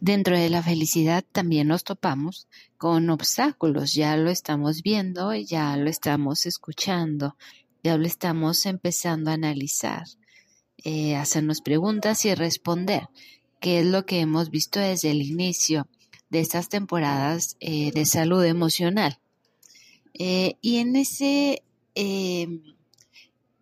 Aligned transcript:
Dentro 0.00 0.34
de 0.34 0.48
la 0.48 0.62
felicidad 0.62 1.22
también 1.30 1.68
nos 1.68 1.84
topamos 1.84 2.48
con 2.78 3.10
obstáculos, 3.10 3.92
ya 3.92 4.16
lo 4.16 4.30
estamos 4.30 4.82
viendo, 4.82 5.34
ya 5.34 5.76
lo 5.76 5.90
estamos 5.90 6.46
escuchando, 6.46 7.36
ya 7.84 7.98
lo 7.98 8.06
estamos 8.06 8.64
empezando 8.64 9.30
a 9.30 9.34
analizar, 9.34 10.04
eh, 10.84 11.16
hacernos 11.16 11.60
preguntas 11.60 12.24
y 12.24 12.34
responder, 12.34 13.08
que 13.60 13.80
es 13.80 13.86
lo 13.86 14.06
que 14.06 14.20
hemos 14.20 14.48
visto 14.48 14.80
desde 14.80 15.10
el 15.10 15.20
inicio 15.20 15.86
de 16.30 16.40
estas 16.40 16.70
temporadas 16.70 17.58
eh, 17.60 17.92
de 17.92 18.06
salud 18.06 18.42
emocional. 18.42 19.18
Eh, 20.14 20.56
y 20.62 20.78
en 20.78 20.96
ese, 20.96 21.62
em, 21.94 22.62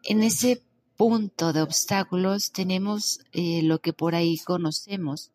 en 0.04 0.22
ese 0.22 0.62
punto 0.96 1.52
de 1.52 1.62
obstáculos 1.62 2.52
tenemos 2.52 3.20
lo 3.32 3.80
que 3.80 3.92
por 3.92 4.14
ahí 4.14 4.38
conocemos 4.38 5.32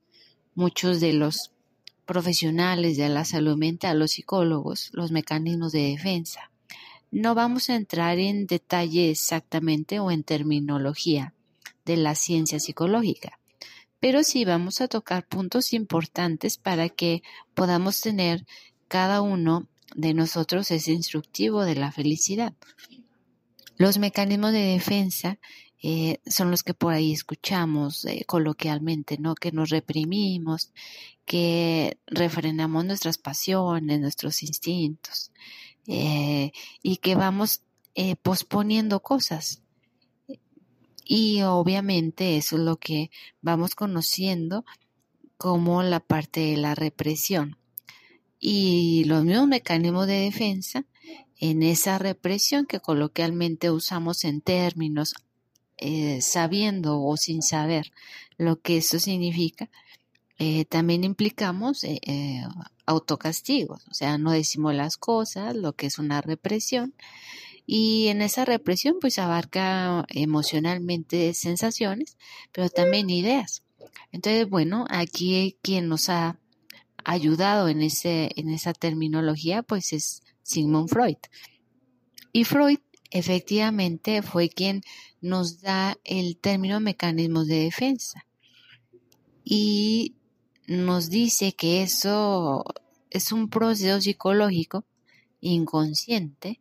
muchos 0.56 1.00
de 1.00 1.14
los 1.14 1.52
profesionales 2.06 2.98
de 2.98 3.10
la 3.10 3.26
salud 3.26 3.58
mental, 3.58 4.00
los 4.00 4.12
psicólogos, 4.12 4.90
los 4.94 5.12
mecanismos 5.12 5.72
de 5.72 5.90
defensa. 5.90 6.52
No 7.12 7.36
vamos 7.36 7.70
a 7.70 7.76
entrar 7.76 8.20
en 8.20 8.48
detalle 8.48 9.12
exactamente 9.12 10.00
o 10.00 10.12
en 10.12 10.24
terminología 10.24 11.34
de 11.86 11.98
la 11.98 12.16
ciencia 12.16 12.60
psicológica, 12.60 13.40
pero 14.00 14.24
sí 14.24 14.46
vamos 14.46 14.82
a 14.82 14.88
tocar 14.88 15.28
puntos 15.28 15.74
importantes 15.74 16.58
para 16.58 16.90
que 16.90 17.24
podamos 17.54 18.02
tener 18.02 18.46
cada 18.88 19.22
uno 19.22 19.68
de 19.96 20.14
nosotros 20.14 20.72
ese 20.72 20.92
instructivo 20.92 21.64
de 21.64 21.76
la 21.76 21.92
felicidad. 21.92 22.54
Los 23.78 23.98
mecanismos 23.98 24.52
de 24.52 24.62
defensa 24.62 25.40
eh, 25.86 26.22
son 26.26 26.50
los 26.50 26.64
que 26.64 26.74
por 26.74 26.94
ahí 26.94 27.12
escuchamos 27.12 28.06
eh, 28.06 28.24
coloquialmente, 28.26 29.18
¿no? 29.18 29.36
Que 29.36 29.52
nos 29.52 29.70
reprimimos, 29.70 30.72
que 31.26 31.98
refrenamos 32.08 32.86
nuestras 32.86 33.18
pasiones, 33.18 34.00
nuestros 34.00 34.44
instintos, 34.44 35.34
eh, 35.88 36.54
y 36.82 36.98
que 36.98 37.16
vamos 37.16 37.62
posponiendo 38.24 39.02
cosas. 39.02 39.62
Y 41.06 41.42
obviamente 41.42 42.38
eso 42.38 42.56
es 42.56 42.62
lo 42.64 42.78
que 42.78 43.12
vamos 43.42 43.76
conociendo 43.76 44.66
como 45.38 45.84
la 45.84 46.00
parte 46.00 46.40
de 46.40 46.58
la 46.58 46.76
represión. 46.76 47.58
Y 48.40 49.04
los 49.04 49.26
mismos 49.26 49.48
mecanismos 49.48 50.08
de 50.08 50.20
defensa 50.22 50.86
en 51.38 51.62
esa 51.62 52.00
represión 52.00 52.66
que 52.66 52.80
coloquialmente 52.80 53.70
usamos 53.70 54.24
en 54.24 54.40
términos 54.40 55.14
eh, 55.78 56.22
sabiendo 56.22 57.02
o 57.02 57.18
sin 57.18 57.42
saber 57.42 57.92
lo 58.38 58.60
que 58.60 58.78
eso 58.78 59.00
significa, 59.00 59.70
eh, 60.40 60.66
también 60.66 61.04
implicamos 61.04 61.84
eh, 61.84 62.44
autocastigos, 62.86 63.88
o 63.88 63.94
sea, 63.94 64.18
no 64.18 64.32
decimos 64.32 64.74
las 64.74 64.98
cosas, 64.98 65.56
lo 65.56 65.74
que 65.74 65.88
es 65.88 66.00
una 66.00 66.22
represión, 66.22 66.94
y 67.66 68.08
en 68.08 68.22
esa 68.22 68.46
represión 68.46 68.98
pues 69.00 69.20
abarca 69.20 70.06
emocionalmente 70.10 71.34
sensaciones, 71.34 72.18
pero 72.52 72.70
también 72.70 73.10
ideas. 73.10 73.64
Entonces, 74.12 74.50
bueno, 74.50 74.86
aquí 74.90 75.58
quien 75.62 75.88
nos 75.88 76.10
ha 76.10 76.40
ayudado 77.06 77.68
en, 77.70 77.82
ese, 77.82 78.32
en 78.36 78.50
esa 78.50 78.74
terminología 78.74 79.64
pues 79.64 79.94
es 79.94 80.24
Sigmund 80.44 80.90
Freud. 80.90 81.18
Y 82.32 82.44
Freud 82.44 82.80
efectivamente 83.12 84.22
fue 84.22 84.50
quien 84.50 84.82
nos 85.24 85.62
da 85.62 85.98
el 86.04 86.38
término 86.38 86.82
mecanismos 86.82 87.48
de 87.48 87.60
defensa. 87.60 88.28
Y 89.46 90.16
nos 90.68 91.10
dice 91.10 91.54
que 91.54 91.82
eso 91.82 92.66
es 93.10 93.32
un 93.32 93.50
proceso 93.50 94.02
psicológico 94.02 94.86
inconsciente 95.40 96.60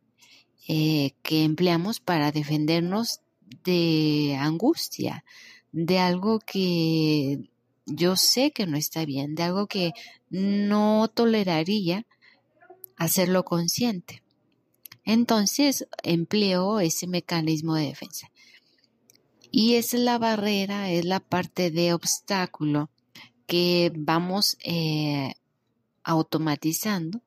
eh, 0.68 1.12
que 1.22 1.42
empleamos 1.42 1.98
para 1.98 2.30
defendernos 2.30 3.20
de 3.64 4.36
angustia, 4.38 5.24
de 5.72 5.98
algo 5.98 6.38
que 6.38 7.50
yo 7.86 8.14
sé 8.14 8.52
que 8.52 8.66
no 8.66 8.76
está 8.76 9.04
bien, 9.04 9.34
de 9.34 9.42
algo 9.42 9.66
que 9.66 9.92
no 10.30 11.10
toleraría 11.12 12.06
hacerlo 12.96 13.44
consciente. 13.44 14.22
Entonces 15.04 15.88
empleo 16.04 16.78
ese 16.78 17.08
mecanismo 17.08 17.74
de 17.74 17.86
defensa. 17.86 18.31
Y 19.54 19.74
es 19.74 19.92
la 19.92 20.16
barrera, 20.16 20.90
es 20.90 21.04
la 21.04 21.20
parte 21.20 21.70
de 21.70 21.92
obstáculo 21.92 22.88
que 23.46 23.92
vamos 23.94 24.56
eh, 24.64 25.34
automatizando 26.02 27.20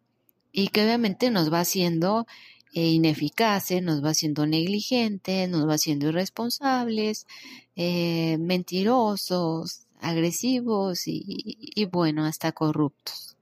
y 0.52 0.70
que 0.70 0.84
obviamente 0.84 1.30
nos 1.30 1.54
va 1.54 1.60
haciendo 1.60 2.26
eh, 2.74 2.88
ineficaces, 2.88 3.84
nos 3.84 4.04
va 4.04 4.10
haciendo 4.10 4.48
negligentes, 4.48 5.48
nos 5.48 5.70
va 5.70 5.76
haciendo 5.76 6.08
irresponsables, 6.08 7.28
eh, 7.76 8.40
mentirosos, 8.40 9.82
agresivos 10.02 11.04
y, 11.06 11.88
bueno, 11.92 12.26
hasta 12.26 12.54
corruptos. 12.54 13.38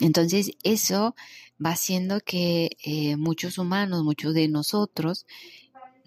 Entonces 0.00 0.50
eso 0.64 1.14
va 1.64 1.70
haciendo 1.70 2.18
que 2.20 3.16
muchos 3.18 3.56
humanos, 3.56 4.02
muchos 4.02 4.34
de 4.34 4.48
nosotros, 4.48 5.26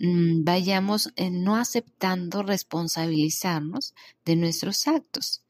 Mm, 0.03 0.43
vayamos 0.43 1.13
eh, 1.15 1.29
no 1.29 1.57
aceptando 1.57 2.41
responsabilizarnos 2.41 3.93
de 4.25 4.35
nuestros 4.35 4.87
actos. 4.87 5.43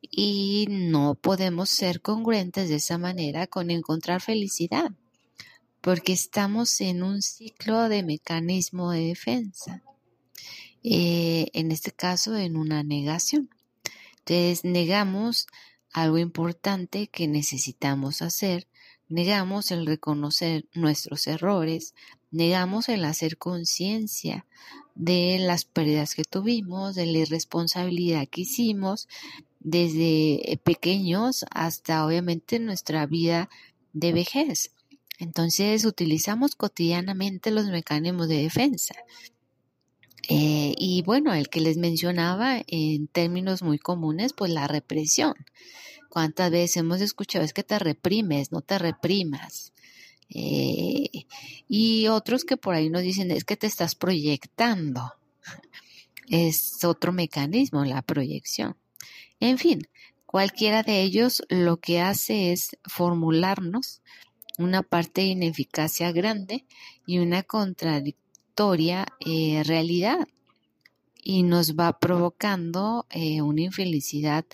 Y 0.00 0.68
no 0.70 1.16
podemos 1.16 1.68
ser 1.68 2.00
congruentes 2.00 2.68
de 2.68 2.76
esa 2.76 2.96
manera 2.96 3.48
con 3.48 3.72
encontrar 3.72 4.20
felicidad, 4.20 4.92
porque 5.80 6.12
estamos 6.12 6.80
en 6.80 7.02
un 7.02 7.22
ciclo 7.22 7.88
de 7.88 8.04
mecanismo 8.04 8.92
de 8.92 9.00
defensa. 9.00 9.82
Eh, 10.84 11.48
en 11.52 11.72
este 11.72 11.90
caso, 11.90 12.36
en 12.36 12.56
una 12.56 12.84
negación. 12.84 13.50
Entonces, 14.20 14.62
negamos 14.62 15.48
algo 15.92 16.18
importante 16.18 17.08
que 17.08 17.26
necesitamos 17.26 18.22
hacer, 18.22 18.68
negamos 19.08 19.72
el 19.72 19.86
reconocer 19.86 20.68
nuestros 20.72 21.26
errores, 21.26 21.94
negamos 22.30 22.88
el 22.88 23.04
hacer 23.04 23.38
conciencia 23.38 24.46
de 24.94 25.38
las 25.38 25.64
pérdidas 25.64 26.14
que 26.14 26.24
tuvimos, 26.24 26.94
de 26.94 27.06
la 27.06 27.18
irresponsabilidad 27.18 28.28
que 28.28 28.42
hicimos 28.42 29.08
desde 29.60 30.52
eh, 30.52 30.56
pequeños 30.56 31.44
hasta 31.50 32.04
obviamente 32.04 32.58
nuestra 32.58 33.06
vida 33.06 33.48
de 33.92 34.12
vejez. 34.12 34.72
Entonces 35.18 35.84
utilizamos 35.84 36.54
cotidianamente 36.54 37.50
los 37.50 37.66
mecanismos 37.66 38.28
de 38.28 38.42
defensa. 38.42 38.94
Eh, 40.28 40.74
y 40.76 41.02
bueno, 41.02 41.32
el 41.32 41.48
que 41.48 41.60
les 41.60 41.76
mencionaba 41.76 42.62
en 42.66 43.08
términos 43.08 43.62
muy 43.62 43.78
comunes, 43.78 44.32
pues 44.32 44.52
la 44.52 44.68
represión. 44.68 45.34
¿Cuántas 46.08 46.50
veces 46.50 46.76
hemos 46.78 47.00
escuchado 47.00 47.44
es 47.44 47.52
que 47.52 47.62
te 47.62 47.78
reprimes, 47.78 48.52
no 48.52 48.60
te 48.60 48.78
reprimas? 48.78 49.72
Eh, 50.34 51.26
y 51.68 52.06
otros 52.08 52.44
que 52.44 52.56
por 52.56 52.74
ahí 52.74 52.90
nos 52.90 53.02
dicen 53.02 53.30
es 53.30 53.44
que 53.44 53.56
te 53.56 53.66
estás 53.66 53.94
proyectando. 53.94 55.14
Es 56.28 56.84
otro 56.84 57.12
mecanismo, 57.12 57.84
la 57.84 58.02
proyección. 58.02 58.76
En 59.40 59.58
fin, 59.58 59.88
cualquiera 60.26 60.82
de 60.82 61.02
ellos 61.02 61.42
lo 61.48 61.78
que 61.78 62.00
hace 62.00 62.52
es 62.52 62.76
formularnos 62.84 64.02
una 64.58 64.82
parte 64.82 65.22
de 65.22 65.28
ineficacia 65.28 66.12
grande 66.12 66.66
y 67.06 67.18
una 67.18 67.42
contradictoria 67.42 69.06
eh, 69.24 69.62
realidad 69.64 70.26
y 71.22 71.44
nos 71.44 71.76
va 71.76 71.98
provocando 71.98 73.06
eh, 73.10 73.40
una 73.40 73.62
infelicidad 73.62 74.44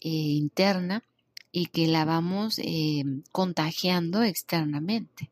interna 0.00 1.04
y 1.52 1.66
que 1.66 1.86
la 1.86 2.04
vamos 2.06 2.58
eh, 2.58 3.04
contagiando 3.30 4.22
externamente. 4.22 5.30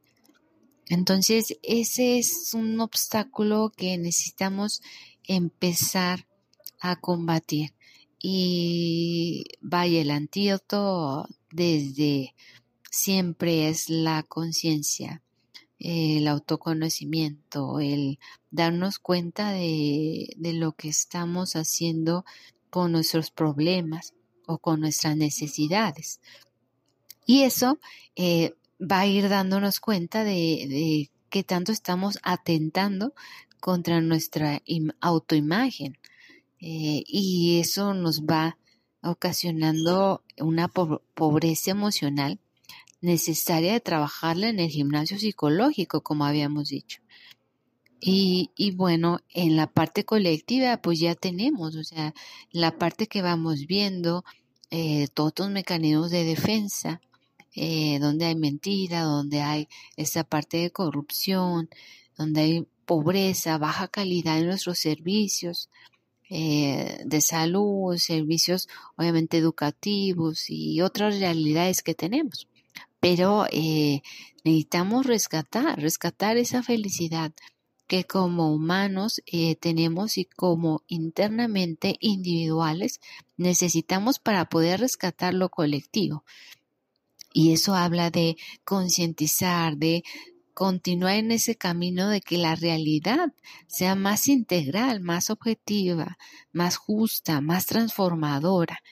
Entonces, 0.88 1.56
ese 1.62 2.18
es 2.18 2.52
un 2.52 2.78
obstáculo 2.80 3.72
que 3.74 3.96
necesitamos 3.96 4.82
empezar 5.24 6.26
a 6.80 6.96
combatir. 6.96 7.74
Y 8.18 9.44
vaya, 9.62 10.02
el 10.02 10.10
antídoto 10.10 11.26
desde 11.50 12.34
siempre 12.90 13.68
es 13.68 13.88
la 13.88 14.22
conciencia, 14.24 15.22
el 15.78 16.28
autoconocimiento, 16.28 17.80
el 17.80 18.18
darnos 18.50 18.98
cuenta 18.98 19.52
de, 19.52 20.34
de 20.36 20.52
lo 20.52 20.72
que 20.72 20.88
estamos 20.88 21.56
haciendo 21.56 22.24
con 22.68 22.92
nuestros 22.92 23.30
problemas, 23.30 24.12
o 24.50 24.58
con 24.58 24.80
nuestras 24.80 25.16
necesidades. 25.16 26.20
Y 27.24 27.42
eso 27.42 27.78
eh, 28.16 28.54
va 28.80 29.00
a 29.00 29.06
ir 29.06 29.28
dándonos 29.28 29.78
cuenta 29.78 30.24
de, 30.24 31.08
qué 31.28 31.44
tanto 31.44 31.70
estamos 31.70 32.18
atentando 32.24 33.14
contra 33.60 34.00
nuestra 34.00 34.60
autoimagen. 35.00 35.98
Eh, 36.58 37.04
y 37.06 37.60
eso 37.60 37.94
nos 37.94 38.22
va 38.22 38.58
ocasionando 39.02 40.24
una 40.38 40.68
pobreza 40.68 41.70
emocional 41.70 42.40
necesaria 43.00 43.72
de 43.72 43.80
trabajarla 43.80 44.48
en 44.48 44.58
el 44.58 44.68
gimnasio 44.68 45.18
psicológico, 45.18 46.02
como 46.02 46.24
habíamos 46.24 46.70
dicho. 46.70 47.00
Y, 48.00 48.50
y, 48.56 48.72
bueno, 48.72 49.20
en 49.28 49.56
la 49.56 49.66
parte 49.66 50.04
colectiva, 50.04 50.78
pues 50.78 50.98
ya 50.98 51.14
tenemos, 51.14 51.76
o 51.76 51.84
sea, 51.84 52.14
la 52.50 52.78
parte 52.78 53.06
que 53.06 53.20
vamos 53.20 53.66
viendo, 53.66 54.24
eh, 54.70 55.08
todos 55.14 55.32
los 55.38 55.50
mecanismos 55.50 56.10
de 56.10 56.24
defensa, 56.24 57.00
eh, 57.54 57.98
donde 57.98 58.26
hay 58.26 58.36
mentira, 58.36 59.02
donde 59.02 59.40
hay 59.40 59.68
esa 59.96 60.24
parte 60.24 60.58
de 60.58 60.70
corrupción, 60.70 61.68
donde 62.16 62.40
hay 62.40 62.66
pobreza, 62.86 63.58
baja 63.58 63.88
calidad 63.88 64.38
en 64.38 64.46
nuestros 64.46 64.78
servicios 64.78 65.68
eh, 66.28 67.00
de 67.04 67.20
salud, 67.20 67.96
servicios 67.98 68.68
obviamente 68.96 69.36
educativos 69.36 70.48
y 70.48 70.80
otras 70.80 71.18
realidades 71.18 71.82
que 71.82 71.94
tenemos. 71.94 72.46
Pero 73.00 73.46
eh, 73.50 74.02
necesitamos 74.44 75.06
rescatar, 75.06 75.80
rescatar 75.80 76.36
esa 76.36 76.62
felicidad 76.62 77.32
que 77.90 78.04
como 78.04 78.52
humanos 78.54 79.20
eh, 79.26 79.56
tenemos 79.56 80.16
y 80.16 80.24
como 80.24 80.84
internamente 80.86 81.96
individuales 81.98 83.00
necesitamos 83.36 84.20
para 84.20 84.48
poder 84.48 84.78
rescatar 84.78 85.34
lo 85.34 85.48
colectivo. 85.48 86.24
Y 87.32 87.52
eso 87.52 87.74
habla 87.74 88.12
de 88.12 88.36
concientizar, 88.62 89.76
de 89.76 90.04
continuar 90.54 91.16
en 91.16 91.32
ese 91.32 91.56
camino 91.56 92.08
de 92.08 92.20
que 92.20 92.38
la 92.38 92.54
realidad 92.54 93.32
sea 93.66 93.96
más 93.96 94.28
integral, 94.28 95.00
más 95.00 95.28
objetiva, 95.28 96.16
más 96.52 96.76
justa, 96.76 97.40
más 97.40 97.66
transformadora 97.66 98.84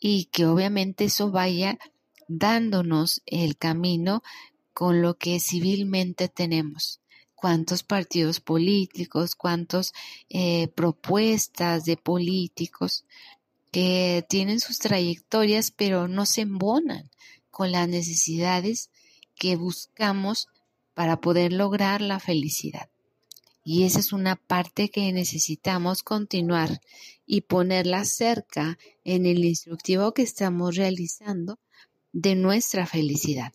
y 0.00 0.24
que 0.24 0.46
obviamente 0.46 1.04
eso 1.04 1.30
vaya 1.30 1.78
dándonos 2.26 3.22
el 3.26 3.56
camino 3.56 4.24
con 4.72 5.02
lo 5.02 5.18
que 5.18 5.38
civilmente 5.38 6.28
tenemos 6.28 6.99
cuántos 7.40 7.82
partidos 7.82 8.38
políticos, 8.38 9.34
cuántas 9.34 9.94
eh, 10.28 10.68
propuestas 10.74 11.86
de 11.86 11.96
políticos 11.96 13.06
que 13.72 14.26
tienen 14.28 14.60
sus 14.60 14.78
trayectorias 14.78 15.70
pero 15.70 16.06
no 16.06 16.26
se 16.26 16.42
embonan 16.42 17.10
con 17.50 17.72
las 17.72 17.88
necesidades 17.88 18.90
que 19.36 19.56
buscamos 19.56 20.48
para 20.92 21.22
poder 21.22 21.54
lograr 21.54 22.02
la 22.02 22.20
felicidad. 22.20 22.90
Y 23.64 23.84
esa 23.84 24.00
es 24.00 24.12
una 24.12 24.36
parte 24.36 24.90
que 24.90 25.10
necesitamos 25.10 26.02
continuar 26.02 26.82
y 27.24 27.40
ponerla 27.42 28.04
cerca 28.04 28.76
en 29.02 29.24
el 29.24 29.46
instructivo 29.46 30.12
que 30.12 30.22
estamos 30.22 30.76
realizando 30.76 31.58
de 32.12 32.34
nuestra 32.34 32.86
felicidad. 32.86 33.54